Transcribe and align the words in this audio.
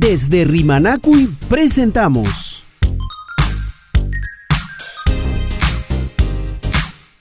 Desde 0.00 0.44
Rimanacui 0.44 1.28
presentamos 1.48 2.62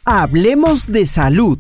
Hablemos 0.06 0.86
de 0.86 1.08
salud. 1.08 1.58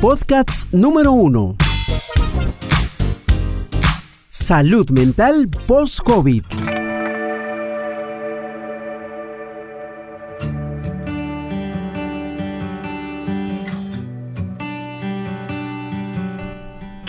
Podcast 0.00 0.72
número 0.72 1.10
1. 1.14 1.56
Salud 4.28 4.90
mental 4.90 5.48
post-COVID. 5.66 6.44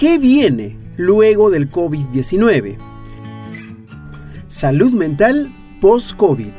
¿Qué 0.07 0.17
viene 0.17 0.77
luego 0.95 1.49
del 1.49 1.69
COVID-19? 1.69 2.77
Salud 4.47 4.93
mental 4.93 5.53
post-COVID. 5.81 6.53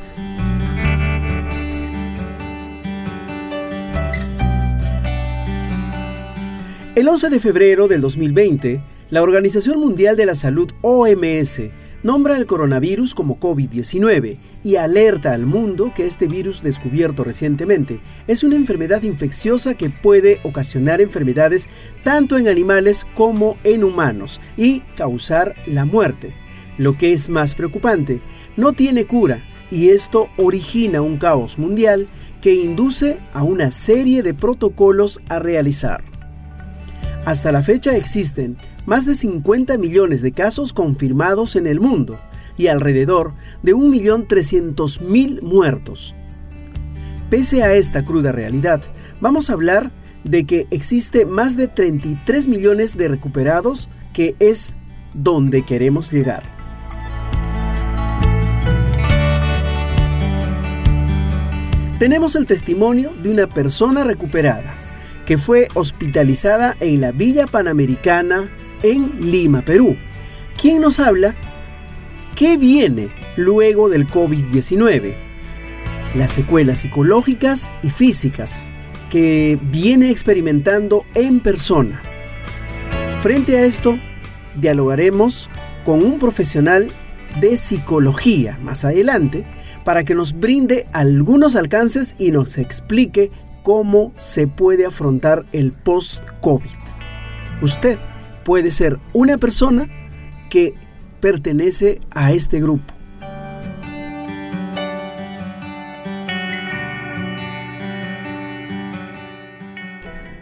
El 6.95 7.09
11 7.09 7.31
de 7.31 7.41
febrero 7.41 7.89
del 7.89 8.03
2020, 8.03 8.83
la 9.09 9.23
Organización 9.23 9.81
Mundial 9.81 10.15
de 10.19 10.27
la 10.27 10.35
Salud 10.35 10.71
OMS 10.83 11.63
nombra 12.03 12.37
el 12.37 12.47
coronavirus 12.47 13.15
como 13.15 13.41
COVID-19 13.41 14.39
y 14.65 14.77
alerta 14.77 15.33
al 15.33 15.47
mundo 15.47 15.93
que 15.95 16.07
este 16.07 16.27
virus 16.27 16.63
descubierto 16.63 17.25
recientemente 17.25 18.01
es 18.27 18.45
una 18.45 18.57
enfermedad 18.57 19.03
infecciosa 19.03 19.75
que 19.75 19.91
puede 19.91 20.41
ocasionar 20.45 21.01
enfermedades 21.01 21.69
tanto 22.05 22.39
en 22.39 22.49
animales 22.49 23.07
como 23.15 23.57
en 23.65 23.85
humanos 23.85 24.41
y 24.57 24.81
causar 24.97 25.55
la 25.67 25.85
muerte. 25.85 26.35
Lo 26.77 26.97
que 26.97 27.13
es 27.13 27.29
más 27.29 27.55
preocupante, 27.55 28.21
no 28.57 28.73
tiene 28.73 29.05
cura 29.05 29.43
y 29.71 29.91
esto 29.91 30.29
origina 30.37 31.03
un 31.03 31.19
caos 31.19 31.59
mundial 31.59 32.07
que 32.41 32.55
induce 32.55 33.19
a 33.33 33.43
una 33.43 33.71
serie 33.71 34.23
de 34.23 34.35
protocolos 34.35 35.21
a 35.29 35.39
realizar. 35.39 36.08
Hasta 37.25 37.53
la 37.53 37.63
fecha 37.63 37.97
existen 37.97 38.57
más 38.87 39.05
de 39.05 39.15
50 39.15 39.77
millones 39.77 40.23
de 40.23 40.33
casos 40.33 40.73
confirmados 40.73 41.57
en 41.57 41.67
el 41.67 41.81
mundo 41.81 42.19
y 42.57 42.69
alrededor 42.69 43.35
de 43.63 43.75
1.300.000 43.75 45.43
muertos. 45.43 46.15
Pese 47.31 47.63
a 47.63 47.75
esta 47.75 48.05
cruda 48.05 48.33
realidad, 48.33 48.81
vamos 49.21 49.51
a 49.51 49.53
hablar 49.53 49.93
de 50.25 50.45
que 50.45 50.67
existe 50.71 51.27
más 51.27 51.57
de 51.57 51.69
33 51.69 52.49
millones 52.49 52.97
de 52.97 53.09
recuperados, 53.09 53.89
que 54.13 54.35
es 54.41 54.77
donde 55.13 55.65
queremos 55.65 56.11
llegar. 56.11 56.43
Tenemos 61.99 62.37
el 62.37 62.47
testimonio 62.47 63.13
de 63.23 63.31
una 63.31 63.49
persona 63.49 64.05
recuperada 64.05 64.88
que 65.29 65.37
fue 65.37 65.69
hospitalizada 65.75 66.75
en 66.81 67.03
la 67.03 67.13
Villa 67.13 67.47
Panamericana 67.47 68.49
en 68.83 69.31
Lima, 69.31 69.61
Perú. 69.61 69.95
¿Quién 70.59 70.81
nos 70.81 70.99
habla? 71.01 71.35
¿Qué 72.35 72.57
viene 72.57 73.11
luego 73.37 73.91
del 73.91 74.07
COVID-19? 74.07 75.15
Las 76.15 76.33
secuelas 76.33 76.79
psicológicas 76.79 77.71
y 77.83 77.91
físicas 77.91 78.71
que 79.11 79.59
viene 79.71 80.09
experimentando 80.09 81.05
en 81.15 81.41
persona. 81.41 82.01
Frente 83.21 83.59
a 83.59 83.67
esto, 83.67 83.99
dialogaremos 84.59 85.51
con 85.85 86.03
un 86.03 86.19
profesional 86.19 86.91
de 87.39 87.59
psicología 87.59 88.59
más 88.63 88.83
adelante 88.83 89.45
para 89.85 90.05
que 90.05 90.15
nos 90.15 90.33
brinde 90.33 90.87
algunos 90.93 91.55
alcances 91.55 92.15
y 92.19 92.31
nos 92.31 92.57
explique 92.57 93.31
cómo 93.69 94.15
se 94.17 94.47
puede 94.47 94.87
afrontar 94.87 95.45
el 95.53 95.73
post-COVID. 95.73 96.71
Usted 97.61 97.99
puede 98.43 98.71
ser 98.71 98.99
una 99.13 99.37
persona 99.37 99.87
que 100.49 100.73
pertenece 101.21 102.01
a 102.11 102.33
este 102.33 102.63
grupo. 102.63 102.95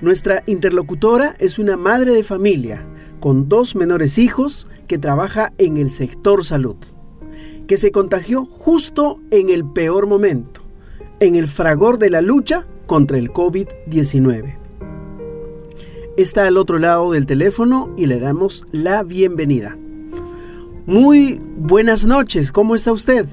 Nuestra 0.01 0.45
interlocutora 0.47 1.35
es 1.41 1.59
una 1.59 1.77
madre 1.77 2.13
de 2.13 2.23
familia 2.23 2.87
con 3.19 3.49
dos 3.49 3.75
menores 3.75 4.19
hijos 4.19 4.69
que 4.87 4.99
trabaja 4.99 5.53
en 5.59 5.79
el 5.79 5.91
sector 5.91 6.45
salud, 6.45 6.77
que 7.67 7.77
se 7.77 7.91
contagió 7.91 8.45
justo 8.45 9.19
en 9.33 9.49
el 9.49 9.65
peor 9.65 10.07
momento, 10.07 10.56
en 11.21 11.37
el 11.37 11.49
fragor 11.49 11.99
de 11.99 12.11
la 12.11 12.21
lucha 12.21 12.67
contra 12.87 13.19
el 13.19 13.33
COVID-19 13.33 14.67
está 16.17 16.47
al 16.47 16.57
otro 16.57 16.79
lado 16.79 17.13
del 17.13 17.27
teléfono 17.27 17.91
y 17.97 18.07
le 18.07 18.19
damos 18.19 18.65
la 18.73 19.03
bienvenida. 19.03 19.77
Muy 20.87 21.41
buenas 21.59 22.07
noches, 22.07 22.53
¿cómo 22.53 22.75
está 22.75 22.93
usted? 22.93 23.27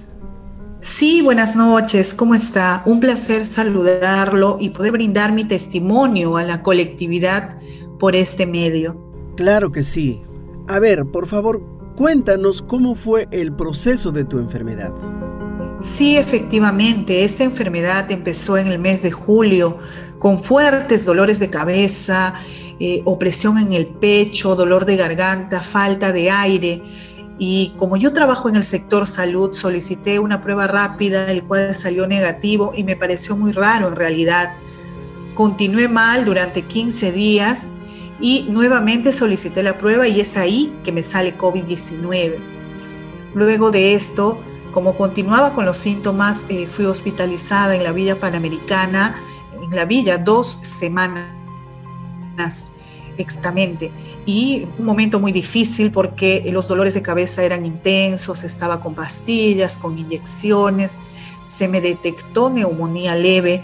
Sí, 0.82 1.22
buenas 1.22 1.56
noches, 1.56 2.14
¿cómo 2.14 2.36
está? 2.36 2.82
Un 2.86 3.00
placer 3.00 3.46
saludarlo 3.46 4.58
y 4.60 4.72
poder 4.72 4.92
brindar 4.92 5.32
mi 5.32 5.46
testimonio 5.46 6.36
a 6.36 6.44
la 6.44 6.62
colectividad 6.62 7.58
por 8.00 8.16
este 8.16 8.46
medio. 8.46 9.00
Claro 9.38 9.72
que 9.72 9.82
sí. 9.82 10.22
A 10.68 10.80
ver, 10.80 11.06
por 11.06 11.26
favor, 11.26 11.62
cuéntanos 11.96 12.62
cómo 12.62 12.96
fue 12.96 13.30
el 13.32 13.56
proceso 13.56 14.12
de 14.12 14.26
tu 14.26 14.40
enfermedad. 14.40 14.94
Sí, 15.84 16.16
efectivamente, 16.16 17.26
esta 17.26 17.44
enfermedad 17.44 18.10
empezó 18.10 18.58
en 18.58 18.68
el 18.68 18.80
mes 18.80 19.02
de 19.02 19.12
julio 19.12 19.80
con 20.18 20.42
fuertes 20.42 21.04
dolores 21.04 21.40
de 21.40 21.50
cabeza, 21.50 22.36
eh, 22.80 23.02
opresión 23.04 23.58
en 23.58 23.74
el 23.74 23.88
pecho, 23.88 24.56
dolor 24.56 24.86
de 24.86 24.96
garganta, 24.96 25.62
falta 25.62 26.14
de 26.14 26.32
aire. 26.32 26.82
Y 27.38 27.74
como 27.76 27.98
yo 27.98 28.14
trabajo 28.14 28.48
en 28.48 28.56
el 28.56 28.64
sector 28.64 29.06
salud, 29.06 29.52
solicité 29.52 30.20
una 30.20 30.40
prueba 30.40 30.68
rápida, 30.68 31.30
el 31.30 31.44
cual 31.44 31.76
salió 31.76 32.08
negativo 32.08 32.72
y 32.74 32.86
me 32.86 32.96
pareció 32.96 33.36
muy 33.36 33.52
raro 33.52 33.90
en 33.90 33.98
realidad. 33.98 34.54
Continué 35.36 35.90
mal 35.90 36.24
durante 36.24 36.62
15 36.62 37.12
días 37.12 37.72
y 38.22 38.44
nuevamente 38.50 39.12
solicité 39.12 39.62
la 39.64 39.78
prueba 39.78 40.08
y 40.08 40.22
es 40.22 40.38
ahí 40.38 40.74
que 40.86 40.94
me 40.94 41.04
sale 41.04 41.38
COVID-19. 41.38 42.38
Luego 43.36 43.70
de 43.70 43.96
esto, 43.96 44.40
como 44.74 44.98
continuaba 44.98 45.54
con 45.54 45.66
los 45.66 45.78
síntomas, 45.78 46.46
eh, 46.50 46.68
fui 46.68 46.86
hospitalizada 46.86 47.76
en 47.76 47.84
la 47.84 47.94
Villa 47.94 48.20
Panamericana, 48.20 49.16
en 49.62 49.74
la 49.74 49.86
Villa 49.86 50.18
dos 50.18 50.48
semanas 50.48 51.30
exactamente. 53.18 53.92
Y 54.26 54.68
un 54.80 54.86
momento 54.86 55.20
muy 55.20 55.32
difícil 55.32 55.92
porque 55.92 56.44
los 56.52 56.68
dolores 56.68 56.94
de 56.96 57.02
cabeza 57.02 57.44
eran 57.44 57.66
intensos, 57.66 58.44
estaba 58.44 58.82
con 58.82 58.96
pastillas, 58.96 59.78
con 59.78 59.98
inyecciones, 59.98 61.00
se 61.46 61.68
me 61.68 61.80
detectó 61.80 62.50
neumonía 62.50 63.16
leve 63.16 63.64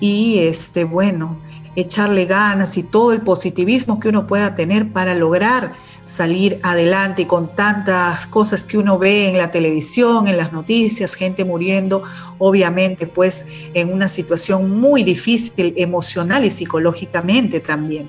y 0.00 0.40
este, 0.40 0.84
bueno, 0.84 1.38
echarle 1.76 2.26
ganas 2.26 2.76
y 2.76 2.82
todo 2.82 3.12
el 3.12 3.22
positivismo 3.22 3.98
que 4.00 4.08
uno 4.08 4.26
pueda 4.26 4.54
tener 4.54 4.92
para 4.92 5.14
lograr 5.14 5.72
salir 6.04 6.58
adelante 6.62 7.22
y 7.22 7.26
con 7.26 7.54
tantas 7.54 8.26
cosas 8.26 8.64
que 8.64 8.76
uno 8.76 8.98
ve 8.98 9.28
en 9.28 9.38
la 9.38 9.50
televisión, 9.50 10.26
en 10.26 10.36
las 10.36 10.52
noticias, 10.52 11.14
gente 11.14 11.44
muriendo, 11.44 12.02
obviamente 12.38 13.06
pues 13.06 13.46
en 13.74 13.92
una 13.92 14.08
situación 14.08 14.80
muy 14.80 15.02
difícil 15.02 15.74
emocional 15.76 16.44
y 16.44 16.50
psicológicamente 16.50 17.60
también. 17.60 18.08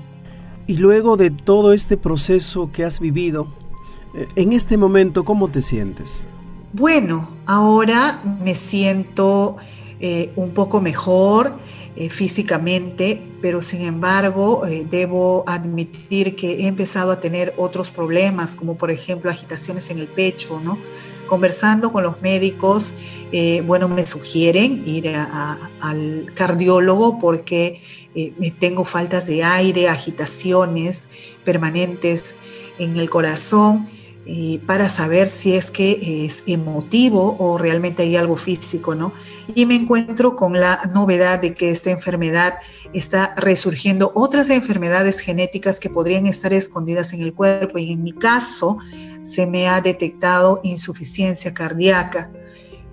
Y 0.65 0.77
luego 0.77 1.17
de 1.17 1.29
todo 1.29 1.73
este 1.73 1.97
proceso 1.97 2.71
que 2.71 2.85
has 2.85 2.99
vivido, 2.99 3.47
eh, 4.15 4.27
en 4.35 4.53
este 4.53 4.77
momento, 4.77 5.23
¿cómo 5.23 5.49
te 5.49 5.61
sientes? 5.61 6.23
Bueno, 6.71 7.29
ahora 7.45 8.21
me 8.41 8.55
siento 8.55 9.57
eh, 9.99 10.31
un 10.35 10.51
poco 10.51 10.81
mejor. 10.81 11.57
Eh, 11.95 12.09
físicamente, 12.09 13.21
pero 13.39 13.61
sin 13.61 13.85
embargo 13.85 14.65
eh, 14.65 14.83
debo 14.89 15.43
admitir 15.45 16.35
que 16.35 16.53
he 16.53 16.67
empezado 16.67 17.11
a 17.11 17.19
tener 17.19 17.53
otros 17.55 17.91
problemas, 17.91 18.55
como 18.55 18.75
por 18.75 18.89
ejemplo 18.89 19.29
agitaciones 19.29 19.91
en 19.91 19.99
el 19.99 20.07
pecho, 20.07 20.59
¿no? 20.59 20.79
Conversando 21.27 21.93
con 21.93 22.01
los 22.01 22.19
médicos, 22.23 22.95
eh, 23.31 23.61
bueno, 23.67 23.89
me 23.89 24.07
sugieren 24.07 24.83
ir 24.87 25.07
al 25.07 26.31
cardiólogo 26.33 27.19
porque 27.19 27.79
tengo 28.57 28.85
faltas 28.85 29.27
de 29.27 29.43
aire, 29.43 29.87
agitaciones 29.87 31.09
permanentes 31.45 32.33
en 32.79 32.97
el 32.97 33.07
corazón 33.07 33.87
eh, 34.25 34.61
para 34.65 34.87
saber 34.87 35.27
si 35.27 35.53
es 35.53 35.69
que 35.69 36.25
es 36.25 36.43
emotivo 36.47 37.35
o 37.39 37.57
realmente 37.57 38.03
hay 38.03 38.15
algo 38.15 38.37
físico, 38.37 38.95
¿no? 38.95 39.11
Y 39.53 39.65
me 39.65 39.75
encuentro 39.75 40.37
con 40.37 40.57
la 40.57 40.89
novedad 40.93 41.39
de 41.39 41.53
que 41.53 41.71
esta 41.71 41.91
enfermedad 41.91 42.53
está 42.93 43.35
resurgiendo 43.35 44.13
otras 44.15 44.49
enfermedades 44.49 45.19
genéticas 45.19 45.81
que 45.81 45.89
podrían 45.89 46.25
estar 46.25 46.53
escondidas 46.53 47.11
en 47.11 47.21
el 47.21 47.33
cuerpo 47.33 47.79
y 47.79 47.91
en 47.91 48.01
mi 48.01 48.13
caso 48.13 48.77
se 49.21 49.45
me 49.45 49.67
ha 49.67 49.81
detectado 49.81 50.61
insuficiencia 50.63 51.53
cardíaca. 51.53 52.31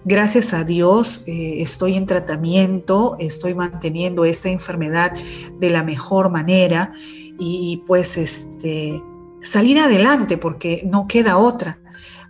Gracias 0.05 0.53
a 0.53 0.65
Dios 0.65 1.23
eh, 1.27 1.57
estoy 1.59 1.95
en 1.95 2.07
tratamiento, 2.07 3.15
estoy 3.21 3.55
manteniendo 3.55 4.25
esta 4.25 4.49
enfermedad 4.49 5.13
de 5.61 5.71
la 5.71 5.85
mejor 5.85 6.29
manera 6.29 6.93
y 7.39 7.83
pues 7.87 8.17
este 8.17 9.01
salir 9.43 9.79
adelante 9.79 10.37
porque 10.37 10.83
no 10.85 11.07
queda 11.07 11.39
otra. 11.39 11.79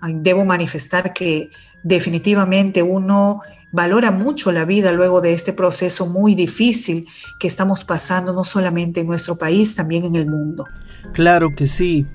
Debo 0.02 0.44
manifestar 0.44 1.12
que 1.12 1.50
definitivamente 1.82 2.82
uno 2.82 3.42
valora 3.72 4.10
mucho 4.10 4.52
la 4.52 4.64
vida 4.64 4.92
luego 4.92 5.20
de 5.20 5.32
este 5.32 5.52
proceso 5.52 6.06
muy 6.06 6.34
difícil 6.34 7.06
que 7.38 7.46
estamos 7.46 7.84
pasando 7.84 8.32
no 8.32 8.44
solamente 8.44 9.00
en 9.00 9.06
nuestro 9.06 9.36
país, 9.36 9.76
también 9.76 10.04
en 10.04 10.16
el 10.16 10.26
mundo. 10.26 10.66
Claro 11.12 11.54
que 11.54 11.66
sí. 11.66 12.06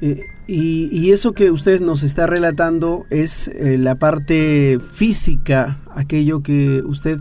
Eh, 0.00 0.22
y, 0.46 1.10
eso 1.10 1.32
que 1.32 1.50
usted 1.50 1.80
nos 1.80 2.02
está 2.02 2.26
relatando 2.26 3.06
es 3.10 3.48
eh, 3.48 3.76
la 3.78 3.96
parte 3.96 4.78
física, 4.92 5.80
aquello 5.94 6.42
que 6.42 6.82
usted 6.82 7.18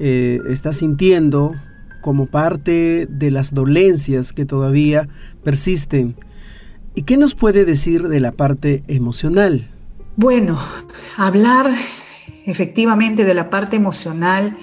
eh, 0.00 0.40
está 0.48 0.72
sintiendo 0.72 1.54
como 2.02 2.26
parte 2.26 3.06
de 3.08 3.30
las 3.30 3.54
dolencias 3.54 4.32
que 4.32 4.44
todavía 4.44 5.08
persisten 5.44 6.16
¿Y 6.98 7.02
qué 7.02 7.16
nos 7.16 7.36
puede 7.36 7.64
decir 7.64 8.08
de 8.08 8.18
la 8.18 8.32
parte 8.32 8.82
emocional? 8.88 9.70
Bueno, 10.16 10.58
hablar 11.16 11.70
efectivamente 12.44 13.24
de 13.24 13.34
la 13.34 13.50
parte 13.50 13.76
emocional 13.76 14.58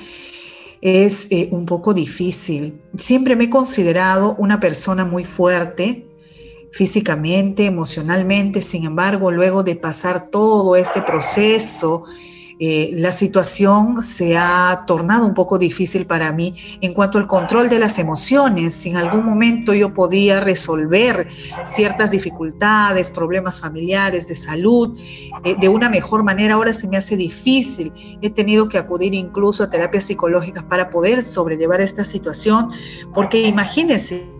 es 0.81 1.27
eh, 1.29 1.47
un 1.53 1.65
poco 1.65 1.93
difícil. 1.93 2.81
Siempre 2.97 3.37
me 3.37 3.45
he 3.45 3.49
considerado 3.49 4.35
una 4.37 4.59
persona 4.59 5.05
muy 5.05 5.23
fuerte 5.23 6.09
físicamente, 6.73 7.67
emocionalmente, 7.67 8.61
sin 8.61 8.83
embargo, 8.83 9.31
luego 9.31 9.63
de 9.63 9.77
pasar 9.77 10.29
todo 10.29 10.75
este 10.75 11.01
proceso, 11.03 12.03
eh, 12.57 12.91
la 12.93 13.11
situación 13.11 14.01
se 14.01 14.37
ha 14.37 14.85
tornado 14.87 15.25
un 15.25 15.33
poco 15.33 15.57
difícil 15.57 16.05
para 16.05 16.31
mí 16.31 16.55
en 16.79 16.93
cuanto 16.93 17.17
al 17.17 17.27
control 17.27 17.67
de 17.69 17.79
las 17.79 17.99
emociones. 17.99 18.73
Si 18.73 18.89
en 18.89 18.97
algún 18.97 19.25
momento 19.25 19.73
yo 19.73 19.93
podía 19.93 20.39
resolver 20.39 21.27
ciertas 21.65 22.11
dificultades, 22.11 23.11
problemas 23.11 23.59
familiares, 23.59 24.27
de 24.27 24.35
salud, 24.35 24.97
eh, 25.43 25.55
de 25.59 25.69
una 25.69 25.89
mejor 25.89 26.23
manera, 26.23 26.55
ahora 26.55 26.73
se 26.73 26.87
me 26.87 26.97
hace 26.97 27.17
difícil. 27.17 27.91
He 28.21 28.29
tenido 28.29 28.69
que 28.69 28.77
acudir 28.77 29.13
incluso 29.13 29.63
a 29.63 29.69
terapias 29.69 30.05
psicológicas 30.05 30.63
para 30.63 30.89
poder 30.89 31.23
sobrellevar 31.23 31.81
esta 31.81 32.03
situación, 32.03 32.71
porque 33.13 33.41
imagínense, 33.41 34.34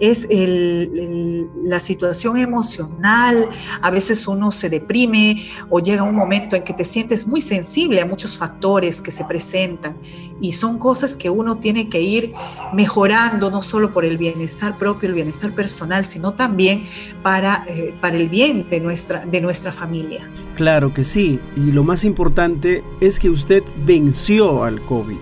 es 0.00 0.28
la 0.30 1.80
situación 1.80 2.38
emocional, 2.38 3.48
a 3.80 3.90
veces 3.90 4.26
uno 4.28 4.50
se 4.50 4.68
deprime 4.68 5.42
o 5.70 5.80
llega 5.80 6.02
un 6.02 6.14
momento 6.14 6.56
en 6.56 6.64
que 6.64 6.72
te 6.72 6.84
sientes 6.84 7.26
muy 7.26 7.40
sensible 7.40 8.00
a 8.00 8.06
muchos 8.06 8.36
factores 8.36 9.00
que 9.00 9.10
se 9.10 9.24
presentan 9.24 9.96
y 10.40 10.52
son 10.52 10.78
cosas 10.78 11.16
que 11.16 11.30
uno 11.30 11.58
tiene 11.58 11.88
que 11.88 12.00
ir 12.00 12.32
mejorando, 12.74 13.50
no 13.50 13.62
solo 13.62 13.90
por 13.90 14.04
el 14.04 14.18
bienestar 14.18 14.76
propio, 14.78 15.08
el 15.08 15.14
bienestar 15.14 15.54
personal, 15.54 16.04
sino 16.04 16.32
también 16.32 16.86
para, 17.22 17.64
eh, 17.68 17.94
para 18.00 18.16
el 18.16 18.28
bien 18.28 18.68
de 18.68 18.80
nuestra, 18.80 19.24
de 19.24 19.40
nuestra 19.40 19.72
familia. 19.72 20.28
Claro 20.56 20.92
que 20.92 21.04
sí, 21.04 21.40
y 21.56 21.72
lo 21.72 21.84
más 21.84 22.04
importante 22.04 22.82
es 23.00 23.18
que 23.18 23.30
usted 23.30 23.62
venció 23.84 24.64
al 24.64 24.82
COVID 24.82 25.18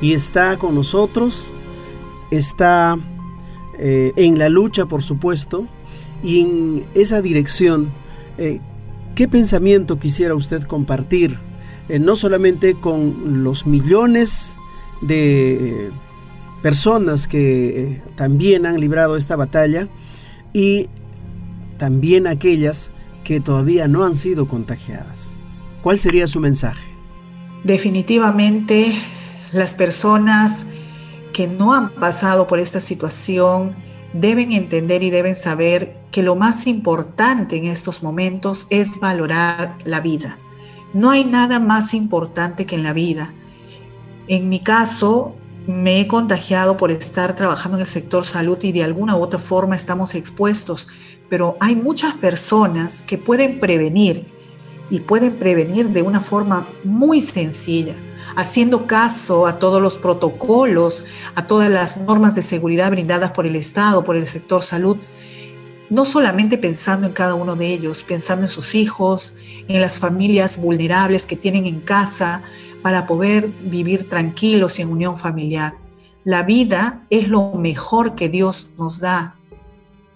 y 0.00 0.12
está 0.12 0.58
con 0.58 0.74
nosotros, 0.74 1.46
está 2.30 2.98
eh, 3.78 4.12
en 4.16 4.38
la 4.38 4.48
lucha, 4.48 4.86
por 4.86 5.02
supuesto, 5.02 5.66
y 6.22 6.40
en 6.40 6.84
esa 6.94 7.20
dirección, 7.20 7.90
eh, 8.38 8.60
¿qué 9.14 9.28
pensamiento 9.28 9.98
quisiera 9.98 10.34
usted 10.34 10.62
compartir? 10.62 11.38
Eh, 11.88 11.98
no 11.98 12.16
solamente 12.16 12.74
con 12.74 13.44
los 13.44 13.66
millones 13.66 14.54
de 15.00 15.90
personas 16.62 17.28
que 17.28 18.00
también 18.16 18.64
han 18.64 18.80
librado 18.80 19.16
esta 19.16 19.36
batalla 19.36 19.88
y 20.52 20.88
también 21.76 22.26
aquellas 22.26 22.90
que 23.22 23.40
todavía 23.40 23.88
no 23.88 24.04
han 24.04 24.14
sido 24.14 24.48
contagiadas. 24.48 25.32
¿Cuál 25.82 25.98
sería 25.98 26.26
su 26.26 26.40
mensaje? 26.40 26.86
Definitivamente 27.64 28.92
las 29.52 29.74
personas 29.74 30.66
que 31.34 31.46
no 31.48 31.74
han 31.74 31.90
pasado 31.90 32.46
por 32.46 32.58
esta 32.58 32.80
situación 32.80 33.76
deben 34.14 34.52
entender 34.52 35.02
y 35.02 35.10
deben 35.10 35.36
saber 35.36 35.98
que 36.12 36.22
lo 36.22 36.36
más 36.36 36.66
importante 36.66 37.56
en 37.56 37.66
estos 37.66 38.02
momentos 38.02 38.68
es 38.70 39.00
valorar 39.00 39.76
la 39.84 40.00
vida. 40.00 40.38
No 40.94 41.10
hay 41.10 41.24
nada 41.24 41.58
más 41.58 41.92
importante 41.92 42.64
que 42.64 42.76
en 42.76 42.84
la 42.84 42.92
vida. 42.92 43.34
En 44.28 44.48
mi 44.48 44.60
caso, 44.60 45.34
me 45.66 46.00
he 46.00 46.06
contagiado 46.06 46.76
por 46.76 46.92
estar 46.92 47.34
trabajando 47.34 47.78
en 47.78 47.82
el 47.82 47.88
sector 47.88 48.24
salud 48.24 48.58
y 48.62 48.70
de 48.70 48.84
alguna 48.84 49.16
u 49.16 49.20
otra 49.20 49.40
forma 49.40 49.74
estamos 49.74 50.14
expuestos, 50.14 50.88
pero 51.28 51.56
hay 51.58 51.74
muchas 51.74 52.14
personas 52.14 53.02
que 53.02 53.18
pueden 53.18 53.58
prevenir 53.58 54.26
y 54.88 55.00
pueden 55.00 55.36
prevenir 55.36 55.88
de 55.88 56.02
una 56.02 56.20
forma 56.20 56.68
muy 56.84 57.20
sencilla 57.20 57.94
haciendo 58.36 58.86
caso 58.86 59.46
a 59.46 59.58
todos 59.58 59.80
los 59.80 59.98
protocolos, 59.98 61.04
a 61.34 61.44
todas 61.46 61.70
las 61.70 61.98
normas 61.98 62.34
de 62.34 62.42
seguridad 62.42 62.90
brindadas 62.90 63.32
por 63.32 63.46
el 63.46 63.56
Estado, 63.56 64.04
por 64.04 64.16
el 64.16 64.26
sector 64.26 64.62
salud, 64.62 64.98
no 65.90 66.04
solamente 66.04 66.58
pensando 66.58 67.06
en 67.06 67.12
cada 67.12 67.34
uno 67.34 67.56
de 67.56 67.72
ellos, 67.72 68.02
pensando 68.02 68.44
en 68.44 68.48
sus 68.48 68.74
hijos, 68.74 69.34
en 69.68 69.80
las 69.80 69.98
familias 69.98 70.60
vulnerables 70.60 71.26
que 71.26 71.36
tienen 71.36 71.66
en 71.66 71.80
casa 71.80 72.42
para 72.82 73.06
poder 73.06 73.48
vivir 73.64 74.08
tranquilos 74.08 74.78
y 74.78 74.82
en 74.82 74.90
unión 74.90 75.16
familiar. 75.16 75.74
La 76.24 76.42
vida 76.42 77.06
es 77.10 77.28
lo 77.28 77.52
mejor 77.52 78.14
que 78.14 78.28
Dios 78.28 78.70
nos 78.78 79.00
da, 79.00 79.36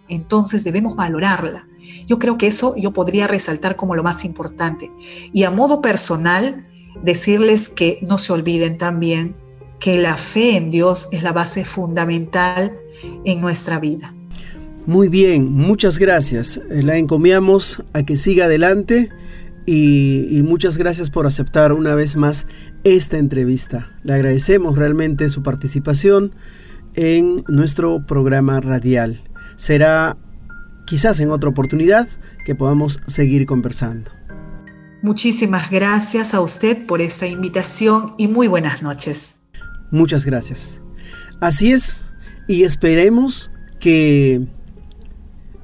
entonces 0.09 0.65
debemos 0.65 0.97
valorarla. 0.97 1.67
Yo 2.07 2.19
creo 2.19 2.39
que 2.39 2.47
eso 2.47 2.75
yo 2.77 2.93
podría 2.93 3.27
resaltar 3.27 3.77
como 3.77 3.95
lo 3.95 4.03
más 4.03 4.25
importante. 4.25 4.91
Y 5.33 5.45
a 5.45 5.51
modo 5.51 5.81
personal, 5.81 6.67
decirles 7.03 7.69
que 7.69 7.99
no 8.03 8.19
se 8.19 8.33
olviden 8.33 8.79
también 8.79 9.37
que 9.81 9.99
la 9.99 10.17
fe 10.17 10.57
en 10.57 10.71
Dios 10.71 11.09
es 11.13 11.23
la 11.23 11.33
base 11.33 11.65
fundamental 11.65 12.77
en 13.25 13.41
nuestra 13.41 13.79
vida. 13.79 14.15
Muy 14.87 15.09
bien, 15.09 15.53
muchas 15.53 15.99
gracias. 15.99 16.57
Eh, 16.71 16.83
la 16.83 16.97
encomiamos 16.97 17.83
a 17.93 18.05
que 18.05 18.17
siga 18.17 18.47
adelante 18.47 19.11
y, 19.67 20.41
muchas 20.45 20.79
gracias 20.79 21.11
por 21.11 21.27
aceptar 21.27 21.75
una 21.75 21.95
vez 21.95 22.17
más 22.17 22.47
esta 22.85 23.19
entrevista. 23.19 23.93
Le 24.03 24.15
agradecemos 24.15 24.79
realmente 24.79 25.29
su 25.29 25.43
participación 25.43 26.33
en 26.95 27.45
nuestro 27.49 28.07
programa 28.07 28.61
radial. 28.61 29.23
Será 29.57 30.17
quizás 30.87 31.21
en 31.21 31.31
otra 31.31 31.51
oportunidad 31.51 32.09
que 32.47 32.55
podamos 32.55 32.99
seguir 33.07 33.45
conversando. 33.45 34.18
Muchísimas 35.01 35.71
gracias 35.71 36.35
a 36.35 36.41
usted 36.41 36.87
por 36.87 37.01
esta 37.01 37.27
invitación 37.27 38.15
y 38.19 38.27
muy 38.27 38.49
buenas 38.49 38.83
noches. 38.83 39.37
Muchas 39.93 40.25
gracias. 40.25 40.81
Así 41.41 41.71
es, 41.71 42.03
y 42.49 42.65
esperemos 42.65 43.53
que 43.79 44.45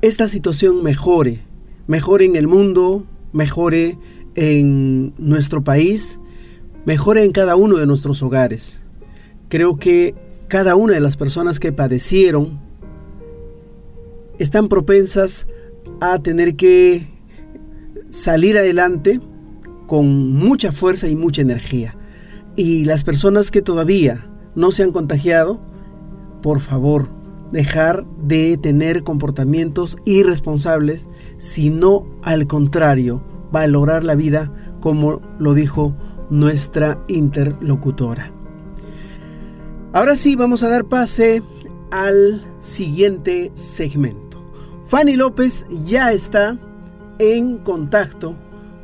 esta 0.02 0.28
situación 0.28 0.84
mejore, 0.84 1.40
mejore 1.88 2.26
en 2.26 2.36
el 2.36 2.46
mundo, 2.46 3.06
mejore 3.32 3.98
en 4.36 5.14
nuestro 5.18 5.64
país, 5.64 6.20
mejore 6.84 7.24
en 7.24 7.32
cada 7.32 7.56
uno 7.56 7.78
de 7.78 7.86
nuestros 7.86 8.22
hogares. 8.22 8.80
Creo 9.48 9.78
que 9.78 10.14
cada 10.46 10.76
una 10.76 10.94
de 10.94 11.00
las 11.00 11.16
personas 11.16 11.58
que 11.58 11.72
padecieron 11.72 12.60
están 14.38 14.68
propensas 14.68 15.48
a 16.00 16.20
tener 16.20 16.54
que 16.54 17.13
salir 18.14 18.56
adelante 18.56 19.20
con 19.88 20.32
mucha 20.34 20.70
fuerza 20.70 21.08
y 21.08 21.16
mucha 21.16 21.42
energía. 21.42 21.96
Y 22.54 22.84
las 22.84 23.02
personas 23.02 23.50
que 23.50 23.60
todavía 23.60 24.30
no 24.54 24.70
se 24.70 24.84
han 24.84 24.92
contagiado, 24.92 25.60
por 26.40 26.60
favor, 26.60 27.08
dejar 27.50 28.06
de 28.22 28.56
tener 28.56 29.02
comportamientos 29.02 29.96
irresponsables, 30.04 31.08
sino 31.38 32.06
al 32.22 32.46
contrario, 32.46 33.20
valorar 33.50 34.04
la 34.04 34.14
vida 34.14 34.52
como 34.80 35.20
lo 35.40 35.52
dijo 35.54 35.96
nuestra 36.30 37.02
interlocutora. 37.08 38.32
Ahora 39.92 40.14
sí, 40.14 40.36
vamos 40.36 40.62
a 40.62 40.68
dar 40.68 40.84
pase 40.84 41.42
al 41.90 42.44
siguiente 42.60 43.50
segmento. 43.54 44.40
Fanny 44.86 45.16
López 45.16 45.66
ya 45.84 46.12
está 46.12 46.58
en 47.18 47.58
contacto 47.58 48.34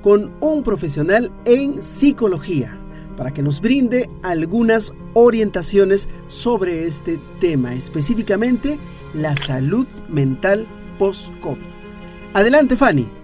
con 0.02 0.32
un 0.40 0.62
profesional 0.62 1.30
en 1.44 1.82
psicología 1.82 2.76
para 3.16 3.32
que 3.32 3.42
nos 3.42 3.60
brinde 3.60 4.08
algunas 4.22 4.94
orientaciones 5.12 6.08
sobre 6.28 6.86
este 6.86 7.20
tema, 7.38 7.74
específicamente 7.74 8.78
la 9.12 9.36
salud 9.36 9.86
mental 10.08 10.66
post-COVID. 10.98 11.60
Adelante, 12.32 12.76
Fanny. 12.76 13.19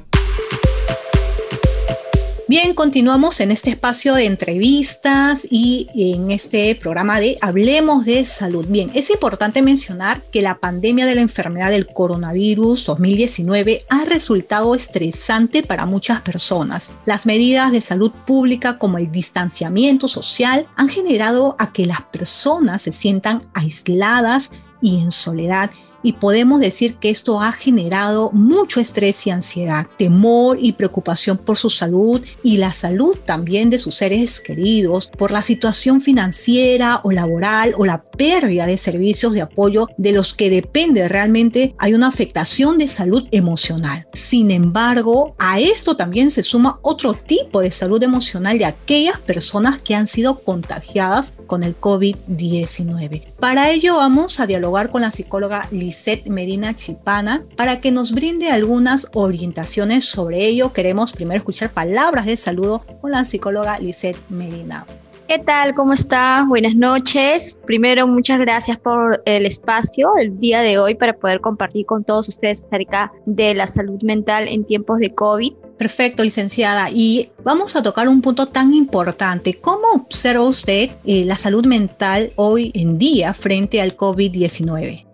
Bien, 2.49 2.75
continuamos 2.75 3.41
en 3.41 3.51
este 3.51 3.71
espacio 3.71 4.15
de 4.15 4.25
entrevistas 4.25 5.45
y 5.51 5.89
en 5.97 6.31
este 6.31 6.77
programa 6.77 7.19
de 7.19 7.39
Hablemos 7.41 8.05
de 8.05 8.25
Salud. 8.25 8.65
Bien, 8.69 8.89
es 8.95 9.11
importante 9.11 9.63
mencionar 9.63 10.23
que 10.31 10.43
la 10.43 10.59
pandemia 10.59 11.07
de 11.07 11.17
la 11.17 11.23
enfermedad 11.23 11.71
del 11.71 11.89
coronavirus 11.89 12.85
2019 12.85 13.85
ha 13.89 14.05
resultado 14.05 14.77
estresante 14.77 15.65
para 15.65 15.87
muchas 15.87 16.21
personas. 16.21 16.93
Las 17.05 17.27
medidas 17.27 17.73
de 17.73 17.81
salud 17.81 18.13
pública 18.13 18.79
como 18.79 18.99
el 18.99 19.11
distanciamiento 19.11 20.07
social 20.07 20.69
han 20.77 20.89
generado 20.89 21.57
a 21.59 21.73
que 21.73 21.85
las 21.85 22.03
personas 22.03 22.83
se 22.83 22.93
sientan 22.93 23.41
aisladas 23.55 24.53
y 24.81 25.01
en 25.01 25.11
soledad 25.11 25.73
y 26.07 26.13
podemos 26.13 26.61
decir 26.61 26.95
que 26.95 27.11
esto 27.11 27.41
ha 27.41 27.51
generado 27.51 28.31
mucho 28.31 28.79
estrés 28.79 29.27
y 29.27 29.31
ansiedad, 29.31 29.89
temor 29.99 30.57
y 30.61 30.75
preocupación 30.75 31.37
por 31.37 31.57
su 31.57 31.69
salud 31.69 32.23
y 32.45 32.59
la 32.59 32.73
salud 32.73 33.17
también 33.25 33.71
de 33.71 33.81
sus 33.81 33.97
seres 33.97 34.41
queridos, 34.41 35.09
por 35.09 35.33
la 35.33 35.43
situación 35.43 36.01
financiera 36.01 37.01
o 37.03 37.11
laboral 37.11 37.75
o 37.77 37.85
la 37.85 38.03
pérdida 38.03 38.67
de 38.67 38.77
servicios 38.77 39.33
de 39.33 39.41
apoyo 39.43 39.89
de 39.97 40.13
los 40.13 40.33
que 40.33 40.49
depende 40.49 41.09
realmente 41.09 41.75
hay 41.77 41.93
una 41.93 42.07
afectación 42.07 42.79
de 42.79 42.87
salud 42.87 43.27
emocional. 43.33 44.07
Sin 44.13 44.53
embargo, 44.53 45.35
a 45.41 45.59
esto 45.59 45.97
también 45.97 46.31
se 46.31 46.45
suma 46.45 46.79
otro 46.83 47.15
tipo 47.15 47.63
de 47.63 47.73
salud 47.73 48.01
emocional 48.01 48.59
de 48.59 48.67
aquellas 48.67 49.19
personas 49.19 49.83
que 49.83 49.97
han 49.97 50.07
sido 50.07 50.45
contagiadas 50.45 51.35
con 51.49 51.65
el 51.65 51.77
COVID-19. 51.81 53.35
Para 53.41 53.71
ello 53.71 53.97
vamos 53.97 54.39
a 54.39 54.47
dialogar 54.47 54.91
con 54.91 55.03
la 55.03 55.11
psicóloga 55.11 55.69
Lisette 55.97 56.29
Medina 56.29 56.77
Chipana 56.77 57.47
para 57.57 57.81
que 57.81 57.91
nos 57.91 58.13
brinde 58.13 58.51
algunas 58.51 59.09
orientaciones 59.15 60.05
sobre 60.05 60.45
ello. 60.45 60.75
Queremos 60.75 61.13
primero 61.13 61.39
escuchar 61.39 61.71
palabras 61.71 62.27
de 62.27 62.37
saludo 62.37 62.85
con 63.01 63.13
la 63.13 63.25
psicóloga 63.25 63.79
Lisette 63.79 64.19
Medina. 64.29 64.87
¿Qué 65.27 65.39
tal? 65.39 65.75
¿Cómo 65.75 65.95
está? 65.95 66.45
Buenas 66.47 66.77
noches. 66.77 67.59
Primero, 67.65 68.07
muchas 68.07 68.39
gracias 68.39 68.79
por 68.79 69.23
el 69.25 69.47
espacio 69.47 70.13
el 70.19 70.39
día 70.39 70.61
de 70.61 70.79
hoy 70.79 70.95
para 70.95 71.15
poder 71.15 71.41
compartir 71.41 71.87
con 71.87 72.05
todos 72.05 72.29
ustedes 72.29 72.63
acerca 72.63 73.11
de 73.25 73.55
la 73.55 73.67
salud 73.67 74.01
mental 74.03 74.49
en 74.49 74.65
tiempos 74.65 74.99
de 74.99 75.15
COVID. 75.15 75.55
Perfecto, 75.79 76.23
licenciada. 76.23 76.91
Y 76.91 77.31
vamos 77.43 77.75
a 77.75 77.83
tocar 77.83 78.09
un 78.09 78.21
punto 78.21 78.49
tan 78.49 78.75
importante. 78.75 79.55
¿Cómo 79.55 79.89
observa 79.95 80.45
usted 80.45 80.91
eh, 81.05 81.25
la 81.25 81.37
salud 81.37 81.65
mental 81.65 82.33
hoy 82.37 82.71
en 82.75 82.99
día 82.99 83.35
frente 83.35 83.81
al 83.81 83.97
COVID-19? 83.97 85.06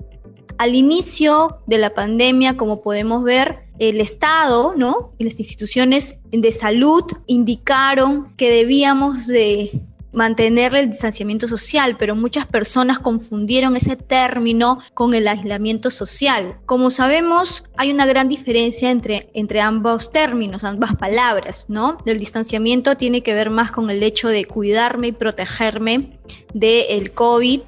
Al 0.63 0.77
inicio 0.77 1.59
de 1.67 1.77
la 1.77 1.93
pandemia, 1.93 2.57
como 2.57 2.83
podemos 2.83 3.25
ver, 3.25 3.65
el 3.81 4.01
Estado, 4.01 4.75
¿no? 4.77 5.13
Y 5.19 5.25
las 5.25 5.41
instituciones 5.41 6.19
de 6.31 6.53
salud 6.53 7.03
indicaron 7.27 8.33
que 8.37 8.49
debíamos 8.49 9.27
de 9.27 9.83
mantener 10.13 10.75
el 10.75 10.91
distanciamiento 10.91 11.49
social, 11.49 11.97
pero 11.99 12.15
muchas 12.15 12.47
personas 12.47 12.99
confundieron 12.99 13.77
ese 13.77 13.97
término 13.97 14.79
con 14.95 15.15
el 15.15 15.27
aislamiento 15.27 15.91
social. 15.91 16.57
Como 16.67 16.91
sabemos, 16.91 17.65
hay 17.77 17.91
una 17.91 18.07
gran 18.07 18.29
diferencia 18.29 18.91
entre, 18.91 19.31
entre 19.35 19.61
ambos 19.61 20.13
términos, 20.13 20.65
ambas 20.65 20.95
palabras, 20.97 21.65
¿no? 21.69 21.97
El 22.07 22.19
distanciamiento 22.19 22.97
tiene 22.97 23.23
que 23.23 23.35
ver 23.35 23.51
más 23.51 23.73
con 23.73 23.91
el 23.91 24.03
hecho 24.03 24.29
de 24.29 24.45
cuidarme 24.45 25.09
y 25.09 25.13
protegerme 25.13 26.19
del 26.53 27.13
COVID, 27.13 27.61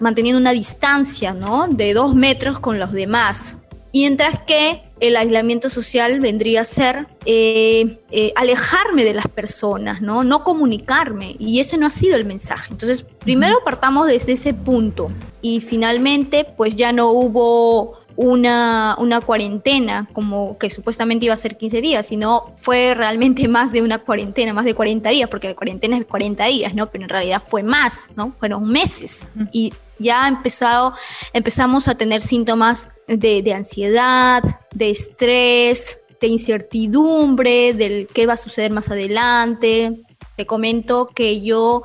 manteniendo 0.00 0.38
una 0.38 0.52
distancia. 0.52 1.34
De 1.70 1.94
dos 1.94 2.14
metros 2.14 2.58
con 2.58 2.78
los 2.78 2.92
demás. 2.92 3.56
Mientras 3.94 4.40
que 4.40 4.82
el 4.98 5.16
aislamiento 5.16 5.70
social 5.70 6.18
vendría 6.18 6.62
a 6.62 6.64
ser 6.64 7.06
eh, 7.26 8.00
eh, 8.10 8.32
alejarme 8.34 9.04
de 9.04 9.14
las 9.14 9.28
personas, 9.28 10.02
¿no? 10.02 10.24
No 10.24 10.42
comunicarme. 10.42 11.36
Y 11.38 11.60
ese 11.60 11.78
no 11.78 11.86
ha 11.86 11.90
sido 11.90 12.16
el 12.16 12.24
mensaje. 12.24 12.72
Entonces, 12.72 13.02
primero 13.02 13.62
partamos 13.64 14.08
desde 14.08 14.32
ese 14.32 14.52
punto. 14.52 15.12
Y 15.42 15.60
finalmente, 15.60 16.44
pues 16.56 16.74
ya 16.74 16.92
no 16.92 17.10
hubo 17.10 18.00
una, 18.16 18.96
una, 18.98 19.20
cuarentena, 19.20 20.08
como 20.12 20.56
que 20.58 20.70
supuestamente 20.70 21.24
iba 21.26 21.34
a 21.34 21.38
ser 21.38 21.56
15 21.56 21.80
días, 21.80 22.06
sino 22.06 22.52
fue 22.56 22.94
realmente 22.94 23.48
más 23.48 23.72
de 23.72 23.82
una 23.82 23.98
cuarentena, 23.98 24.52
más 24.52 24.64
de 24.64 24.74
40 24.74 25.10
días, 25.10 25.28
porque 25.28 25.48
la 25.48 25.54
cuarentena 25.54 25.96
es 25.96 26.04
40 26.04 26.44
días, 26.46 26.74
¿no? 26.74 26.90
Pero 26.90 27.04
en 27.04 27.10
realidad 27.10 27.42
fue 27.44 27.62
más, 27.62 28.04
¿no? 28.16 28.32
Fueron 28.38 28.68
meses. 28.68 29.30
Y 29.52 29.72
ya 29.98 30.28
empezado, 30.28 30.94
empezamos 31.32 31.88
a 31.88 31.94
tener 31.96 32.20
síntomas 32.20 32.90
de, 33.06 33.52
ansiedad, 33.54 34.42
de 34.72 34.90
estrés, 34.90 35.98
de 36.20 36.26
incertidumbre, 36.28 37.74
del 37.74 38.08
qué 38.12 38.26
va 38.26 38.34
a 38.34 38.38
suceder 38.38 38.72
más 38.72 38.90
adelante. 38.90 40.04
Te 40.36 40.46
comento 40.46 41.10
que 41.14 41.40
yo 41.42 41.82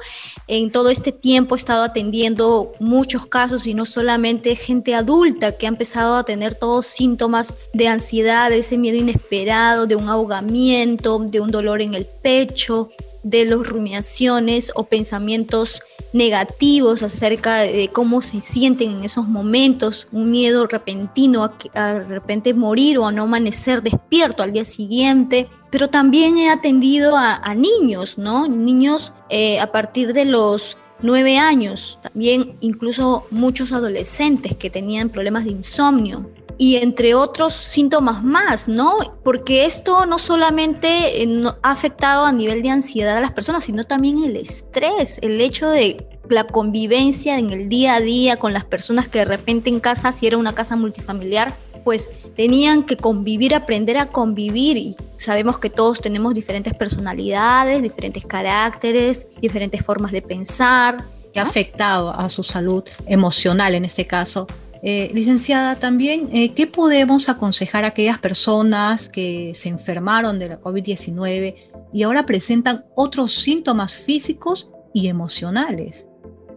en 0.47 0.71
todo 0.71 0.89
este 0.89 1.11
tiempo 1.11 1.55
he 1.55 1.57
estado 1.57 1.83
atendiendo 1.83 2.71
muchos 2.79 3.27
casos 3.27 3.67
y 3.67 3.75
no 3.75 3.85
solamente 3.85 4.55
gente 4.55 4.95
adulta 4.95 5.55
que 5.55 5.67
ha 5.67 5.69
empezado 5.69 6.15
a 6.15 6.23
tener 6.23 6.55
todos 6.55 6.87
síntomas 6.87 7.53
de 7.73 7.87
ansiedad, 7.87 8.49
de 8.49 8.59
ese 8.59 8.77
miedo 8.77 8.97
inesperado, 8.97 9.85
de 9.85 9.95
un 9.95 10.09
ahogamiento, 10.09 11.19
de 11.19 11.39
un 11.39 11.51
dolor 11.51 11.81
en 11.81 11.93
el 11.93 12.05
pecho, 12.05 12.89
de 13.23 13.45
los 13.45 13.67
rumiaciones 13.67 14.71
o 14.75 14.85
pensamientos 14.85 15.81
negativos 16.13 17.03
acerca 17.03 17.57
de 17.57 17.89
cómo 17.93 18.21
se 18.21 18.41
sienten 18.41 18.89
en 18.89 19.03
esos 19.03 19.27
momentos, 19.27 20.07
un 20.11 20.31
miedo 20.31 20.65
repentino 20.65 21.43
a, 21.73 21.93
de 21.93 22.05
repente 22.05 22.53
morir 22.53 22.97
o 22.97 23.05
a 23.05 23.11
no 23.11 23.23
amanecer 23.23 23.83
despierto 23.83 24.41
al 24.41 24.53
día 24.53 24.65
siguiente, 24.65 25.47
pero 25.69 25.89
también 25.89 26.37
he 26.37 26.49
atendido 26.49 27.15
a, 27.15 27.53
niños, 27.53 28.17
¿no? 28.17 28.47
Niños 28.47 29.13
eh, 29.29 29.59
a 29.59 29.71
partir 29.71 30.13
de 30.13 30.25
los 30.25 30.77
nueve 31.01 31.37
años, 31.37 31.99
también 32.01 32.57
incluso 32.59 33.25
muchos 33.31 33.71
adolescentes 33.71 34.55
que 34.55 34.69
tenían 34.69 35.09
problemas 35.09 35.45
de 35.45 35.51
insomnio 35.51 36.29
y 36.57 36.75
entre 36.75 37.15
otros 37.15 37.53
síntomas 37.53 38.21
más, 38.21 38.67
¿no? 38.67 38.97
Porque 39.23 39.65
esto 39.65 40.05
no 40.05 40.19
solamente 40.19 41.23
eh, 41.23 41.43
ha 41.61 41.71
afectado 41.71 42.25
a 42.25 42.33
nivel 42.33 42.61
de 42.61 42.69
ansiedad 42.69 43.15
a 43.15 43.21
las 43.21 43.31
personas, 43.31 43.63
sino 43.63 43.85
también 43.85 44.23
el 44.23 44.35
estrés, 44.35 45.19
el 45.21 45.39
hecho 45.39 45.69
de 45.69 46.05
la 46.29 46.43
convivencia 46.43 47.39
en 47.39 47.51
el 47.51 47.69
día 47.69 47.95
a 47.95 48.01
día 48.01 48.37
con 48.37 48.53
las 48.53 48.65
personas 48.65 49.07
que 49.07 49.19
de 49.19 49.25
repente 49.25 49.69
en 49.69 49.79
casa, 49.79 50.11
si 50.11 50.27
era 50.27 50.37
una 50.37 50.53
casa 50.53 50.75
multifamiliar, 50.75 51.55
pues 51.83 52.09
tenían 52.35 52.83
que 52.83 52.97
convivir, 52.97 53.55
aprender 53.55 53.97
a 53.97 54.07
convivir 54.07 54.77
y 54.77 54.95
sabemos 55.17 55.57
que 55.57 55.69
todos 55.69 56.01
tenemos 56.01 56.33
diferentes 56.33 56.73
personalidades, 56.73 57.81
diferentes 57.81 58.25
caracteres, 58.25 59.27
diferentes 59.41 59.83
formas 59.83 60.11
de 60.11 60.21
pensar. 60.21 61.03
Que 61.33 61.39
ha 61.39 61.43
afectado 61.43 62.11
a 62.11 62.27
su 62.29 62.43
salud 62.43 62.83
emocional 63.05 63.75
en 63.75 63.85
este 63.85 64.05
caso. 64.05 64.47
Eh, 64.81 65.11
licenciada, 65.13 65.75
también, 65.75 66.29
eh, 66.31 66.53
¿qué 66.53 66.65
podemos 66.65 67.27
aconsejar 67.27 67.83
a 67.83 67.89
aquellas 67.89 68.17
personas 68.19 69.09
que 69.09 69.51
se 69.53 69.67
enfermaron 69.67 70.39
de 70.39 70.49
la 70.49 70.61
COVID-19 70.61 71.55
y 71.91 72.03
ahora 72.03 72.25
presentan 72.25 72.85
otros 72.95 73.33
síntomas 73.33 73.93
físicos 73.93 74.71
y 74.93 75.09
emocionales? 75.09 76.05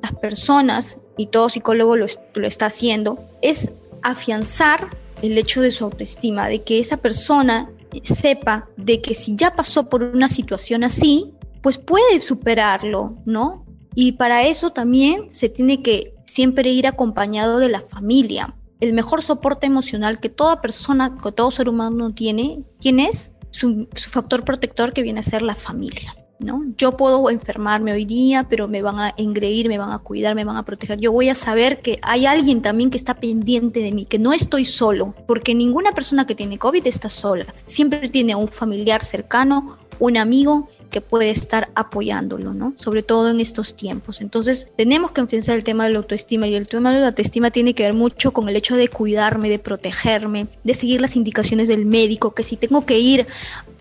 Las 0.01 0.13
personas, 0.13 0.99
y 1.17 1.27
todo 1.27 1.49
psicólogo 1.49 1.97
lo, 1.97 2.07
lo 2.35 2.47
está 2.47 2.67
haciendo, 2.67 3.19
es 3.43 3.73
afianzar 4.03 4.89
el 5.23 5.39
hecho 5.39 5.63
de 5.63 5.71
su 5.71 5.85
autoestima, 5.85 6.49
de 6.49 6.63
que 6.63 6.79
esa 6.79 6.99
persona 6.99 7.71
sepa 8.03 8.69
de 8.77 9.01
que 9.01 9.15
si 9.15 9.37
ya 9.37 9.55
pasó 9.55 9.89
por 9.89 10.03
una 10.03 10.29
situación 10.29 10.85
así, 10.85 11.33
pues 11.63 11.79
puede 11.79 12.21
superarlo, 12.21 13.17
¿no? 13.25 13.65
Y 13.95 14.13
para 14.13 14.45
eso 14.45 14.73
también 14.73 15.31
se 15.31 15.49
tiene 15.49 15.83
que 15.83 16.15
siempre 16.27 16.71
ir 16.71 16.87
acompañado 16.87 17.59
de 17.59 17.69
la 17.69 17.81
familia. 17.81 18.57
El 18.81 18.95
mejor 18.95 19.23
soporte 19.23 19.67
emocional 19.67 20.19
que 20.19 20.29
toda 20.29 20.61
persona, 20.61 21.19
que 21.23 21.31
todo 21.31 21.51
ser 21.51 21.69
humano 21.69 22.11
tiene, 22.11 22.65
¿quién 22.81 23.01
es? 23.01 23.33
Su, 23.51 23.87
factor 23.95 24.45
protector 24.45 24.93
que 24.93 25.03
viene 25.03 25.21
a 25.21 25.25
ser 25.25 25.43
la 25.43 25.55
familia. 25.55 26.17
¿No? 26.43 26.65
Yo 26.77 26.97
puedo 26.97 27.31
enfermarme 27.31 27.93
hoy 27.93 28.05
día, 28.05 28.47
pero 28.49 28.67
me 28.67 28.83
van 28.83 28.99
a 28.99 29.15
engreír, 29.17 29.69
me 29.69 29.79
van 29.79 29.93
a 29.93 29.99
cuidar, 29.99 30.35
me 30.35 30.45
van 30.45 30.57
a 30.57 30.65
proteger. 30.65 30.99
Yo 30.99 31.13
voy 31.13 31.29
a 31.29 31.35
saber 31.35 31.81
que 31.81 31.99
hay 32.03 32.27
alguien 32.27 32.63
también 32.63 32.91
que 32.91 32.97
está 32.97 33.15
pendiente 33.15 33.81
de 33.81 33.93
mí, 33.93 34.05
que 34.05 34.19
no 34.19 34.33
estoy 34.33 34.65
solo, 34.65 35.15
porque 35.27 35.55
ninguna 35.55 35.93
persona 35.93 36.27
que 36.27 36.35
tiene 36.35 36.59
COVID 36.59 36.87
está 36.87 37.09
sola. 37.09 37.47
Siempre 37.65 38.09
tiene 38.09 38.35
un 38.35 38.49
familiar 38.49 39.05
cercano, 39.05 39.79
un 39.99 40.17
amigo 40.17 40.69
que 40.93 41.01
puede 41.01 41.31
estar 41.31 41.71
apoyándolo, 41.75 42.53
¿no? 42.55 42.75
Sobre 42.77 43.03
todo 43.03 43.31
en 43.31 43.41
estos 43.41 43.75
tiempos. 43.75 44.21
Entonces, 44.21 44.69
tenemos 44.77 45.11
que 45.11 45.23
enfrentar 45.23 45.57
el 45.57 45.65
tema 45.65 45.85
de 45.85 45.93
la 45.93 45.99
autoestima 45.99 46.47
y 46.47 46.55
el 46.55 46.69
tema 46.69 46.93
de 46.93 47.01
la 47.01 47.09
autoestima 47.09 47.51
tiene 47.51 47.75
que 47.75 47.85
ver 47.85 47.95
mucho 47.95 48.33
con 48.33 48.49
el 48.49 48.55
hecho 48.55 48.77
de 48.77 48.89
cuidarme, 48.89 49.49
de 49.49 49.59
protegerme, 49.59 50.47
de 50.63 50.75
seguir 50.75 51.01
las 51.01 51.17
indicaciones 51.17 51.67
del 51.67 51.87
médico, 51.87 52.35
que 52.35 52.45
si 52.45 52.57
tengo 52.57 52.85
que 52.85 52.99
ir 52.99 53.27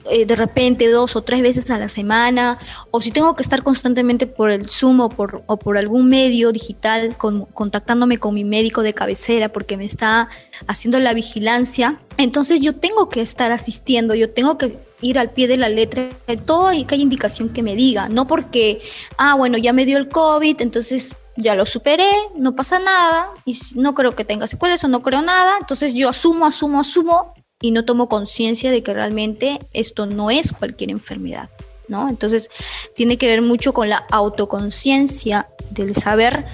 eh, 0.09 0.25
de 0.25 0.35
repente 0.35 0.89
dos 0.89 1.15
o 1.15 1.21
tres 1.21 1.41
veces 1.41 1.69
a 1.69 1.77
la 1.77 1.87
semana, 1.87 2.57
o 2.89 3.01
si 3.01 3.11
tengo 3.11 3.35
que 3.35 3.43
estar 3.43 3.61
constantemente 3.61 4.25
por 4.25 4.49
el 4.49 4.69
Zoom 4.69 5.01
o 5.01 5.09
por, 5.09 5.43
o 5.45 5.57
por 5.57 5.77
algún 5.77 6.09
medio 6.09 6.51
digital 6.51 7.15
contactándome 7.17 8.17
con 8.17 8.33
mi 8.33 8.43
médico 8.43 8.81
de 8.81 8.93
cabecera 8.93 9.49
porque 9.49 9.77
me 9.77 9.85
está 9.85 10.29
haciendo 10.67 10.99
la 10.99 11.13
vigilancia, 11.13 11.99
entonces 12.17 12.61
yo 12.61 12.75
tengo 12.75 13.09
que 13.09 13.21
estar 13.21 13.51
asistiendo, 13.51 14.15
yo 14.15 14.31
tengo 14.31 14.57
que 14.57 14.77
ir 15.01 15.19
al 15.19 15.31
pie 15.31 15.47
de 15.47 15.57
la 15.57 15.69
letra 15.69 16.09
de 16.27 16.37
todo 16.37 16.73
y 16.73 16.85
que 16.85 16.95
hay 16.95 17.01
indicación 17.01 17.49
que 17.49 17.61
me 17.61 17.75
diga, 17.75 18.09
no 18.09 18.27
porque, 18.27 18.81
ah, 19.17 19.35
bueno, 19.35 19.57
ya 19.57 19.73
me 19.73 19.85
dio 19.85 19.97
el 19.97 20.07
COVID, 20.07 20.61
entonces 20.61 21.15
ya 21.35 21.55
lo 21.55 21.65
superé, 21.65 22.09
no 22.35 22.55
pasa 22.55 22.79
nada, 22.79 23.29
y 23.45 23.57
no 23.75 23.93
creo 23.93 24.15
que 24.15 24.25
tenga 24.25 24.47
secuelas 24.47 24.83
o 24.83 24.87
no 24.87 25.01
creo 25.01 25.21
nada, 25.21 25.53
entonces 25.59 25.93
yo 25.93 26.09
asumo, 26.09 26.45
asumo, 26.45 26.79
asumo 26.79 27.33
y 27.61 27.71
no 27.71 27.85
tomo 27.85 28.09
conciencia 28.09 28.71
de 28.71 28.83
que 28.83 28.93
realmente 28.93 29.59
esto 29.71 30.07
no 30.07 30.31
es 30.31 30.51
cualquier 30.51 30.89
enfermedad, 30.89 31.49
¿no? 31.87 32.09
Entonces 32.09 32.49
tiene 32.95 33.17
que 33.17 33.27
ver 33.27 33.41
mucho 33.41 33.73
con 33.73 33.87
la 33.87 33.97
autoconciencia 34.09 35.47
del 35.69 35.95
saber, 35.95 36.45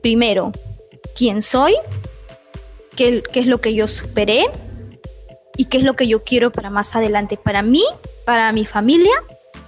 primero, 0.00 0.52
quién 1.14 1.42
soy, 1.42 1.74
qué, 2.96 3.22
qué 3.30 3.40
es 3.40 3.46
lo 3.46 3.60
que 3.60 3.74
yo 3.74 3.86
superé 3.86 4.46
y 5.56 5.66
qué 5.66 5.78
es 5.78 5.84
lo 5.84 5.94
que 5.94 6.08
yo 6.08 6.24
quiero 6.24 6.50
para 6.50 6.70
más 6.70 6.96
adelante, 6.96 7.36
para 7.36 7.62
mí, 7.62 7.82
para 8.24 8.50
mi 8.52 8.64
familia 8.64 9.14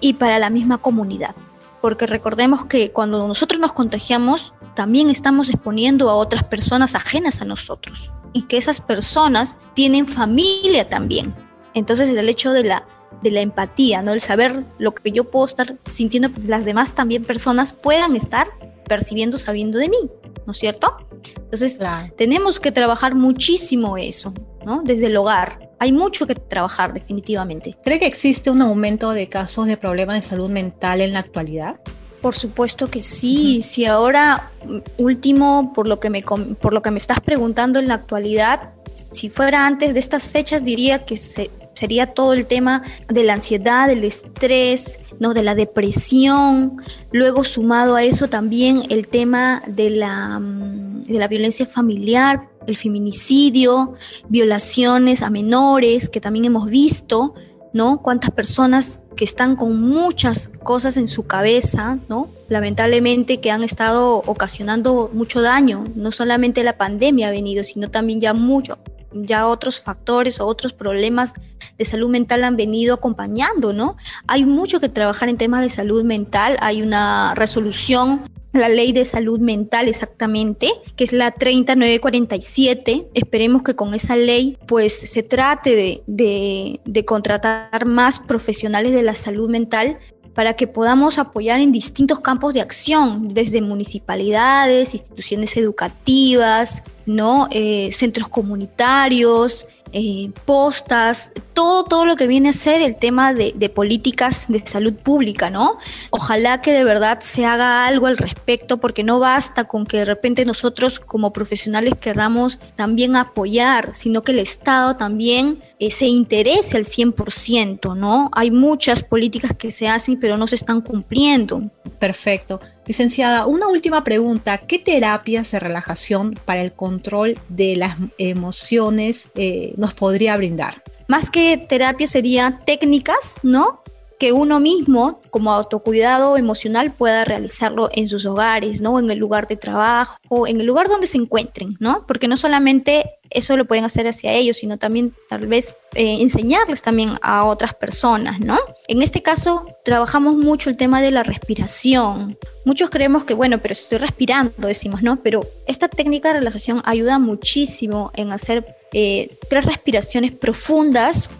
y 0.00 0.14
para 0.14 0.38
la 0.38 0.50
misma 0.50 0.78
comunidad. 0.78 1.36
Porque 1.82 2.06
recordemos 2.06 2.64
que 2.64 2.90
cuando 2.90 3.28
nosotros 3.28 3.60
nos 3.60 3.72
contagiamos, 3.72 4.54
también 4.74 5.10
estamos 5.10 5.48
exponiendo 5.50 6.08
a 6.08 6.14
otras 6.14 6.44
personas 6.44 6.94
ajenas 6.94 7.40
a 7.40 7.44
nosotros 7.44 8.10
y 8.32 8.42
que 8.42 8.56
esas 8.56 8.80
personas 8.80 9.56
tienen 9.74 10.06
familia 10.06 10.88
también. 10.88 11.34
Entonces 11.74 12.08
el 12.08 12.28
hecho 12.28 12.52
de 12.52 12.64
la, 12.64 12.86
de 13.22 13.30
la 13.30 13.40
empatía, 13.40 14.02
¿no? 14.02 14.12
el 14.12 14.20
saber 14.20 14.64
lo 14.78 14.94
que 14.94 15.12
yo 15.12 15.24
puedo 15.30 15.46
estar 15.46 15.76
sintiendo, 15.90 16.32
que 16.32 16.42
las 16.42 16.64
demás 16.64 16.94
también 16.94 17.24
personas 17.24 17.72
puedan 17.72 18.16
estar 18.16 18.48
percibiendo, 18.88 19.38
sabiendo 19.38 19.78
de 19.78 19.88
mí, 19.88 20.10
¿no 20.46 20.52
es 20.52 20.58
cierto? 20.58 20.96
Entonces 21.36 21.78
tenemos 22.16 22.58
que 22.58 22.72
trabajar 22.72 23.14
muchísimo 23.14 23.96
eso, 23.96 24.32
¿no? 24.64 24.82
Desde 24.82 25.06
el 25.06 25.16
hogar. 25.16 25.70
Hay 25.78 25.92
mucho 25.92 26.26
que 26.26 26.34
trabajar 26.34 26.92
definitivamente. 26.92 27.76
¿Cree 27.84 28.00
que 28.00 28.06
existe 28.06 28.50
un 28.50 28.62
aumento 28.62 29.10
de 29.10 29.28
casos 29.28 29.66
de 29.66 29.76
problemas 29.76 30.20
de 30.20 30.26
salud 30.26 30.50
mental 30.50 31.00
en 31.00 31.12
la 31.12 31.20
actualidad? 31.20 31.80
Por 32.20 32.34
supuesto 32.34 32.90
que 32.90 33.02
sí. 33.02 33.62
Si 33.62 33.84
ahora 33.84 34.50
último, 34.96 35.72
por 35.72 35.88
lo 35.88 36.00
que 36.00 36.10
me 36.10 36.22
por 36.22 36.72
lo 36.72 36.82
que 36.82 36.90
me 36.90 36.98
estás 36.98 37.20
preguntando 37.20 37.78
en 37.78 37.88
la 37.88 37.94
actualidad, 37.94 38.70
si 38.94 39.30
fuera 39.30 39.66
antes 39.66 39.94
de 39.94 40.00
estas 40.00 40.28
fechas 40.28 40.64
diría 40.64 41.04
que 41.04 41.16
sería 41.16 42.12
todo 42.12 42.32
el 42.32 42.46
tema 42.46 42.82
de 43.08 43.22
la 43.22 43.34
ansiedad, 43.34 43.86
del 43.86 44.04
estrés, 44.04 44.98
no, 45.20 45.32
de 45.32 45.44
la 45.44 45.54
depresión. 45.54 46.82
Luego 47.12 47.44
sumado 47.44 47.94
a 47.94 48.02
eso 48.02 48.28
también 48.28 48.82
el 48.88 49.06
tema 49.08 49.62
de 49.66 49.90
la 49.90 50.40
mm, 50.40 51.04
de 51.04 51.18
la 51.18 51.28
violencia 51.28 51.66
familiar, 51.66 52.48
el 52.66 52.76
feminicidio, 52.76 53.94
violaciones 54.28 55.22
a 55.22 55.30
menores 55.30 56.08
que 56.08 56.20
también 56.20 56.44
hemos 56.44 56.68
visto, 56.68 57.34
¿no? 57.72 58.02
Cuántas 58.02 58.30
personas 58.30 59.00
que 59.16 59.24
están 59.24 59.56
con 59.56 59.80
muchas 59.80 60.48
cosas 60.62 60.96
en 60.96 61.08
su 61.08 61.26
cabeza, 61.26 61.98
¿no? 62.08 62.28
Lamentablemente 62.48 63.40
que 63.40 63.50
han 63.50 63.64
estado 63.64 64.22
ocasionando 64.26 65.10
mucho 65.12 65.42
daño. 65.42 65.84
No 65.94 66.12
solamente 66.12 66.62
la 66.62 66.78
pandemia 66.78 67.28
ha 67.28 67.30
venido, 67.30 67.64
sino 67.64 67.90
también 67.90 68.20
ya 68.20 68.32
mucho, 68.32 68.78
ya 69.12 69.46
otros 69.46 69.80
factores 69.80 70.40
o 70.40 70.46
otros 70.46 70.72
problemas 70.72 71.34
de 71.76 71.84
salud 71.84 72.10
mental 72.10 72.44
han 72.44 72.56
venido 72.56 72.94
acompañando, 72.94 73.72
¿no? 73.72 73.96
Hay 74.26 74.44
mucho 74.44 74.80
que 74.80 74.88
trabajar 74.88 75.28
en 75.28 75.36
temas 75.36 75.62
de 75.62 75.70
salud 75.70 76.04
mental. 76.04 76.56
Hay 76.60 76.82
una 76.82 77.34
resolución 77.34 78.22
la 78.52 78.68
ley 78.68 78.92
de 78.92 79.04
salud 79.04 79.38
mental 79.38 79.88
exactamente, 79.88 80.70
que 80.96 81.04
es 81.04 81.12
la 81.12 81.30
3947. 81.32 83.08
Esperemos 83.14 83.62
que 83.62 83.76
con 83.76 83.94
esa 83.94 84.16
ley 84.16 84.56
pues 84.66 84.92
se 84.94 85.22
trate 85.22 86.02
de, 86.06 86.80
de, 86.84 87.04
contratar 87.04 87.86
más 87.86 88.18
profesionales 88.18 88.92
de 88.92 89.02
la 89.02 89.14
salud 89.14 89.48
mental 89.48 89.98
para 90.34 90.54
que 90.54 90.66
podamos 90.68 91.18
apoyar 91.18 91.60
en 91.60 91.72
distintos 91.72 92.20
campos 92.20 92.54
de 92.54 92.60
acción, 92.60 93.26
desde 93.28 93.60
municipalidades, 93.60 94.94
instituciones 94.94 95.56
educativas, 95.56 96.84
¿no? 97.06 97.48
Eh, 97.50 97.90
centros 97.92 98.28
comunitarios, 98.28 99.66
eh, 99.92 100.30
postas, 100.44 101.32
todo, 101.58 101.82
todo 101.82 102.06
lo 102.06 102.14
que 102.14 102.28
viene 102.28 102.50
a 102.50 102.52
ser 102.52 102.80
el 102.82 102.94
tema 102.94 103.34
de, 103.34 103.68
políticas 103.68 104.46
de 104.46 104.64
salud 104.64 104.94
pública, 104.94 105.50
¿no? 105.50 105.78
Ojalá 106.10 106.60
que 106.60 106.70
de 106.70 106.84
verdad 106.84 107.18
se 107.18 107.46
haga 107.46 107.84
algo 107.84 108.06
al 108.06 108.16
respecto, 108.16 108.76
porque 108.78 109.02
no 109.02 109.18
basta 109.18 109.64
con 109.64 109.84
que 109.84 109.96
de 109.96 110.04
repente 110.04 110.44
nosotros 110.44 111.00
como 111.00 111.32
profesionales 111.32 111.94
querramos 112.00 112.60
también 112.76 113.16
apoyar, 113.16 113.90
sino 113.96 114.22
que 114.22 114.30
el 114.30 114.38
Estado 114.38 114.96
también 114.96 115.58
eh, 115.80 115.90
se 115.90 116.06
interese 116.06 116.76
al 116.76 116.84
100%, 116.84 117.96
¿no? 117.96 118.30
Hay 118.34 118.52
muchas 118.52 119.02
políticas 119.02 119.52
que 119.56 119.72
se 119.72 119.88
hacen, 119.88 120.20
pero 120.20 120.36
no 120.36 120.46
se 120.46 120.54
están 120.54 120.80
cumpliendo. 120.80 121.72
Perfecto. 121.98 122.60
Licenciada, 122.86 123.46
una 123.46 123.66
última 123.66 124.04
pregunta. 124.04 124.58
¿Qué 124.58 124.78
terapias 124.78 125.50
de 125.50 125.58
relajación 125.58 126.34
para 126.44 126.60
el 126.60 126.72
control 126.72 127.36
de 127.48 127.74
las 127.74 127.96
emociones 128.16 129.32
eh, 129.34 129.74
nos 129.76 129.92
podría 129.94 130.36
brindar? 130.36 130.84
Más 131.08 131.30
que 131.30 131.56
terapia 131.56 132.06
sería 132.06 132.60
técnicas, 132.66 133.40
¿no? 133.42 133.82
Que 134.18 134.32
uno 134.32 134.58
mismo, 134.58 135.22
como 135.30 135.52
autocuidado 135.52 136.36
emocional, 136.36 136.92
pueda 136.92 137.24
realizarlo 137.24 137.88
en 137.92 138.08
sus 138.08 138.26
hogares, 138.26 138.80
¿no? 138.80 138.98
En 138.98 139.10
el 139.10 139.18
lugar 139.18 139.46
de 139.46 139.56
trabajo, 139.56 140.46
en 140.46 140.60
el 140.60 140.66
lugar 140.66 140.88
donde 140.88 141.06
se 141.06 141.18
encuentren, 141.18 141.76
¿no? 141.78 142.04
Porque 142.06 142.26
no 142.26 142.36
solamente 142.36 143.18
eso 143.30 143.56
lo 143.56 143.66
pueden 143.66 143.84
hacer 143.84 144.08
hacia 144.08 144.32
ellos, 144.32 144.56
sino 144.56 144.78
también 144.78 145.14
tal 145.28 145.46
vez 145.46 145.74
eh, 145.94 146.18
enseñarles 146.20 146.82
también 146.82 147.18
a 147.22 147.44
otras 147.44 147.74
personas, 147.74 148.40
¿no? 148.40 148.58
En 148.88 149.02
este 149.02 149.22
caso, 149.22 149.66
trabajamos 149.84 150.36
mucho 150.36 150.70
el 150.70 150.76
tema 150.76 151.00
de 151.00 151.10
la 151.10 151.22
respiración. 151.22 152.36
Muchos 152.64 152.90
creemos 152.90 153.24
que, 153.24 153.34
bueno, 153.34 153.58
pero 153.58 153.72
estoy 153.72 153.98
respirando, 153.98 154.66
decimos, 154.66 155.02
¿no? 155.02 155.22
Pero 155.22 155.46
esta 155.66 155.88
técnica 155.88 156.28
de 156.28 156.40
relajación 156.40 156.82
ayuda 156.84 157.18
muchísimo 157.18 158.10
en 158.16 158.32
hacer 158.32 158.76
eh, 158.92 159.38
tres 159.48 159.64
respiraciones 159.64 160.32
profundas 160.32 161.30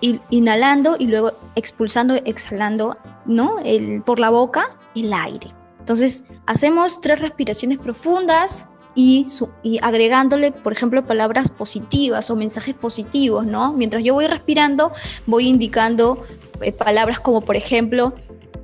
inhalando 0.00 0.96
y 0.98 1.06
luego 1.06 1.32
expulsando, 1.54 2.14
exhalando, 2.14 2.96
¿no? 3.26 3.58
El, 3.64 4.02
por 4.02 4.18
la 4.18 4.30
boca 4.30 4.76
el 4.94 5.12
aire. 5.12 5.54
Entonces, 5.78 6.24
hacemos 6.46 7.00
tres 7.00 7.20
respiraciones 7.20 7.78
profundas 7.78 8.66
y, 8.94 9.26
agregándole, 9.82 10.52
por 10.52 10.72
ejemplo, 10.72 11.06
palabras 11.06 11.48
positivas 11.48 12.30
o 12.30 12.36
mensajes 12.36 12.74
positivos, 12.74 13.46
¿no? 13.46 13.72
Mientras 13.72 14.04
yo 14.04 14.14
voy 14.14 14.26
respirando, 14.26 14.92
voy 15.26 15.48
indicando 15.48 16.22
eh, 16.60 16.72
palabras 16.72 17.20
como, 17.20 17.40
por 17.40 17.56
ejemplo, 17.56 18.14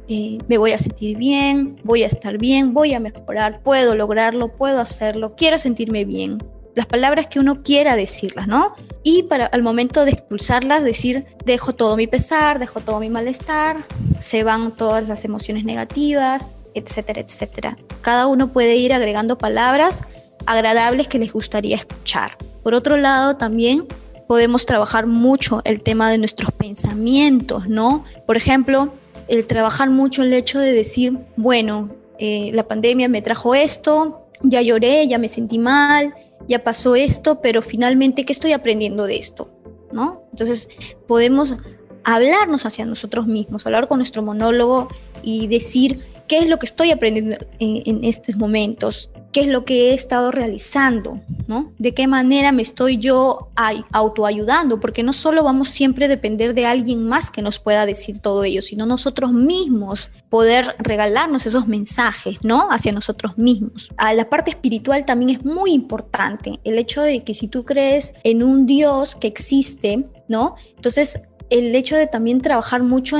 eh, 0.09 0.38
me 0.46 0.59
voy 0.59 0.72
a 0.72 0.79
sentir 0.79 1.16
bien, 1.16 1.77
voy 1.85 2.03
a 2.03 2.07
estar 2.07 2.38
bien, 2.38 2.75
voy 2.75 2.92
a 2.92 3.01
mejorar, 3.01 3.61
puedo 3.62 3.94
lograrlo, 3.94 4.55
puedo 4.55 4.81
hacerlo, 4.81 5.35
quiero 5.37 5.59
sentirme 5.59 6.05
bien, 6.05 6.38
las 6.76 6.86
palabras 6.86 7.26
que 7.26 7.40
uno 7.40 7.62
quiera 7.62 7.96
decirlas, 7.96 8.46
¿no? 8.46 8.74
Y 9.02 9.24
para 9.24 9.46
al 9.46 9.62
momento 9.62 10.04
de 10.04 10.12
expulsarlas, 10.12 10.84
decir, 10.84 11.24
dejo 11.44 11.74
todo 11.74 11.96
mi 11.96 12.06
pesar, 12.06 12.58
dejo 12.58 12.80
todo 12.80 13.00
mi 13.00 13.08
malestar, 13.08 13.78
se 14.20 14.44
van 14.44 14.76
todas 14.76 15.08
las 15.08 15.24
emociones 15.24 15.64
negativas, 15.64 16.52
etcétera, 16.74 17.22
etcétera. 17.22 17.76
Cada 18.02 18.26
uno 18.26 18.48
puede 18.48 18.76
ir 18.76 18.92
agregando 18.92 19.38
palabras 19.38 20.04
agradables 20.44 21.08
que 21.08 21.18
les 21.18 21.32
gustaría 21.32 21.76
escuchar. 21.76 22.36
Por 22.62 22.74
otro 22.74 22.98
lado, 22.98 23.36
también 23.36 23.86
podemos 24.28 24.66
trabajar 24.66 25.06
mucho 25.06 25.62
el 25.64 25.82
tema 25.82 26.10
de 26.10 26.18
nuestros 26.18 26.52
pensamientos, 26.52 27.68
¿no? 27.68 28.04
Por 28.26 28.36
ejemplo, 28.36 28.92
el 29.28 29.46
trabajar 29.46 29.88
mucho 29.88 30.22
el 30.22 30.32
hecho 30.34 30.58
de 30.58 30.72
decir, 30.72 31.18
bueno, 31.36 31.88
eh, 32.18 32.50
la 32.52 32.68
pandemia 32.68 33.08
me 33.08 33.22
trajo 33.22 33.54
esto, 33.54 34.26
ya 34.42 34.60
lloré, 34.60 35.08
ya 35.08 35.16
me 35.16 35.28
sentí 35.28 35.58
mal, 35.58 36.14
ya 36.49 36.62
pasó 36.64 36.94
esto, 36.96 37.40
pero 37.40 37.62
finalmente, 37.62 38.25
¿qué 38.25 38.33
estoy 38.33 38.53
aprendiendo 38.53 39.05
de 39.05 39.16
esto? 39.16 39.51
¿No? 39.92 40.25
Entonces, 40.33 40.68
podemos 41.07 41.57
hablarnos 42.05 42.66
hacia 42.66 42.85
nosotros 42.85 43.27
mismos, 43.27 43.66
hablar 43.66 43.88
con 43.88 43.99
nuestro 43.99 44.22
monólogo 44.22 44.88
y 45.22 45.49
decir 45.49 46.01
qué 46.28 46.38
es 46.38 46.48
lo 46.48 46.58
que 46.58 46.66
estoy 46.66 46.90
aprendiendo 46.90 47.36
en, 47.58 48.04
estos 48.04 48.36
momentos, 48.36 49.10
qué 49.32 49.40
es 49.40 49.46
lo 49.48 49.64
que 49.64 49.90
he 49.90 49.94
estado 49.94 50.30
realizando, 50.30 51.20
¿no? 51.46 51.72
De 51.78 51.94
qué 51.94 52.06
manera 52.06 52.52
me 52.52 52.62
estoy 52.62 52.98
yo 52.98 53.50
autoayudando, 53.92 54.80
porque 54.80 55.02
no 55.02 55.12
solo 55.12 55.44
vamos 55.44 55.68
siempre 55.68 56.06
a 56.06 56.08
depender 56.08 56.54
de 56.54 56.66
alguien 56.66 57.06
más 57.06 57.30
que 57.30 57.42
nos 57.42 57.58
pueda 57.58 57.86
decir 57.86 58.20
todo 58.20 58.44
ello, 58.44 58.62
sino 58.62 58.86
nosotros 58.86 59.32
mismos 59.32 60.10
poder 60.28 60.76
regalarnos 60.78 61.46
esos 61.46 61.66
mensajes, 61.66 62.38
¿no? 62.42 62.70
Hacia 62.70 62.92
nosotros 62.92 63.36
mismos. 63.38 63.90
A 63.96 64.14
la 64.14 64.28
parte 64.28 64.50
espiritual 64.50 65.04
también 65.04 65.38
es 65.38 65.44
muy 65.44 65.72
importante 65.72 66.60
el 66.64 66.78
hecho 66.78 67.02
de 67.02 67.22
que 67.22 67.34
si 67.34 67.48
tú 67.48 67.64
crees 67.64 68.14
en 68.24 68.42
un 68.42 68.66
Dios 68.66 69.14
que 69.14 69.28
existe, 69.28 70.06
¿no? 70.28 70.56
Entonces 70.76 71.20
el 71.50 71.74
hecho 71.74 71.96
de 71.96 72.06
también 72.06 72.40
trabajar 72.40 72.82
mucho 72.82 73.18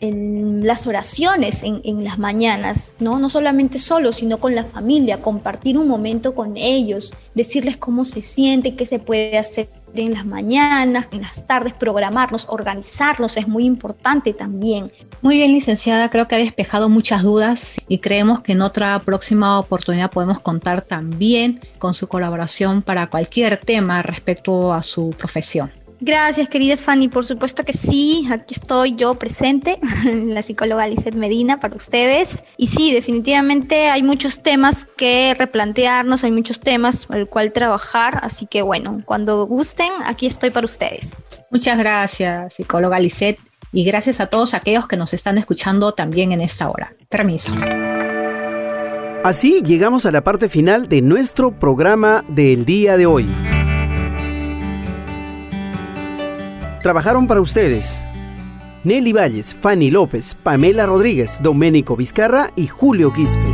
en, 0.00 0.66
las 0.66 0.86
oraciones 0.86 1.62
en, 1.62 2.04
las 2.04 2.18
mañanas, 2.18 2.92
¿no? 3.00 3.18
No 3.18 3.30
solamente 3.30 3.78
solo, 3.78 4.12
sino 4.12 4.38
con 4.38 4.54
la 4.54 4.64
familia, 4.64 5.22
compartir 5.22 5.78
un 5.78 5.88
momento 5.88 6.34
con 6.34 6.56
ellos, 6.56 7.12
decirles 7.34 7.76
cómo 7.76 8.04
se 8.04 8.22
siente, 8.22 8.74
qué 8.74 8.86
se 8.86 8.98
puede 8.98 9.38
hacer 9.38 9.68
en 9.94 10.12
las 10.12 10.26
mañanas, 10.26 11.08
en 11.12 11.22
las 11.22 11.46
tardes, 11.46 11.72
programarnos, 11.72 12.46
organizarnos 12.48 13.36
es 13.36 13.48
muy 13.48 13.64
importante 13.64 14.32
también. 14.32 14.92
Muy 15.22 15.36
bien, 15.36 15.52
licenciada, 15.52 16.10
creo 16.10 16.28
que 16.28 16.36
ha 16.36 16.38
despejado 16.38 16.88
muchas 16.88 17.22
dudas 17.22 17.80
y 17.88 17.98
creemos 17.98 18.40
que 18.40 18.52
en 18.52 18.62
otra 18.62 18.98
próxima 19.00 19.58
oportunidad 19.58 20.10
podemos 20.10 20.40
contar 20.40 20.82
también 20.82 21.60
con 21.78 21.94
su 21.94 22.08
colaboración 22.08 22.82
para 22.82 23.08
cualquier 23.08 23.56
tema 23.56 24.02
respecto 24.02 24.72
a 24.72 24.82
su 24.82 25.10
profesión. 25.10 25.72
Gracias, 26.00 26.48
querida 26.48 26.76
Fanny. 26.76 27.08
Por 27.08 27.26
supuesto 27.26 27.64
que 27.64 27.72
sí, 27.72 28.28
aquí 28.30 28.54
estoy 28.54 28.94
yo 28.94 29.14
presente, 29.16 29.78
la 30.04 30.42
psicóloga 30.42 30.86
Lizeth 30.86 31.14
Medina, 31.14 31.58
para 31.60 31.74
ustedes. 31.74 32.44
Y 32.56 32.68
sí, 32.68 32.92
definitivamente 32.92 33.86
hay 33.86 34.02
muchos 34.02 34.42
temas 34.42 34.86
que 34.96 35.34
replantearnos, 35.36 36.24
hay 36.24 36.30
muchos 36.30 36.60
temas 36.60 37.06
por 37.06 37.16
el 37.16 37.26
cual 37.26 37.52
trabajar. 37.52 38.20
Así 38.22 38.46
que 38.46 38.62
bueno, 38.62 39.02
cuando 39.04 39.44
gusten, 39.46 39.90
aquí 40.04 40.26
estoy 40.26 40.50
para 40.50 40.66
ustedes. 40.66 41.16
Muchas 41.50 41.78
gracias, 41.78 42.54
psicóloga 42.54 43.00
Lizeth. 43.00 43.38
Y 43.72 43.84
gracias 43.84 44.20
a 44.20 44.26
todos 44.26 44.54
aquellos 44.54 44.88
que 44.88 44.96
nos 44.96 45.12
están 45.12 45.36
escuchando 45.36 45.92
también 45.92 46.32
en 46.32 46.40
esta 46.40 46.70
hora. 46.70 46.94
Permiso. 47.08 47.52
Así 49.24 49.62
llegamos 49.62 50.06
a 50.06 50.12
la 50.12 50.22
parte 50.22 50.48
final 50.48 50.88
de 50.88 51.02
nuestro 51.02 51.50
programa 51.50 52.24
del 52.28 52.64
día 52.64 52.96
de 52.96 53.04
hoy. 53.04 53.26
Trabajaron 56.88 57.26
para 57.26 57.42
ustedes 57.42 58.02
Nelly 58.82 59.12
Valles, 59.12 59.54
Fanny 59.54 59.90
López, 59.90 60.34
Pamela 60.34 60.86
Rodríguez, 60.86 61.38
Doménico 61.42 61.98
Vizcarra 61.98 62.50
y 62.56 62.66
Julio 62.66 63.12
Quispe. 63.12 63.44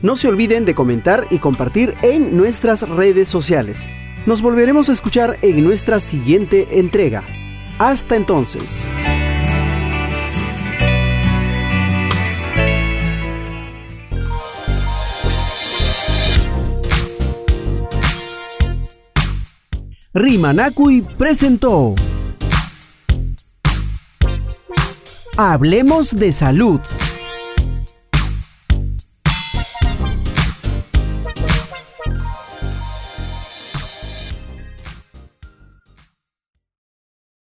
No 0.00 0.16
se 0.16 0.28
olviden 0.28 0.64
de 0.64 0.74
comentar 0.74 1.26
y 1.28 1.40
compartir 1.40 1.94
en 2.00 2.34
nuestras 2.38 2.88
redes 2.88 3.28
sociales. 3.28 3.86
Nos 4.24 4.40
volveremos 4.40 4.88
a 4.88 4.92
escuchar 4.92 5.38
en 5.42 5.62
nuestra 5.62 6.00
siguiente 6.00 6.78
entrega. 6.80 7.22
Hasta 7.78 8.16
entonces. 8.16 8.90
Rimanacui 20.14 21.02
presentó 21.02 21.96
Hablemos 25.36 26.14
de 26.14 26.32
Salud. 26.32 26.80